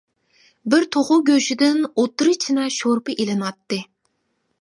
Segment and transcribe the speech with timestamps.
[0.73, 3.79] بىر توخۇ گۆشىدىن ئوتتۇرا چىنە شورپا ئېلىناتتى.